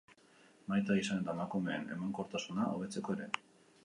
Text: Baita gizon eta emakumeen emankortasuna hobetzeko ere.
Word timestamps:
Baita 0.71 0.95
gizon 0.99 1.19
eta 1.19 1.35
emakumeen 1.37 1.85
emankortasuna 1.97 2.65
hobetzeko 2.73 3.15
ere. 3.19 3.29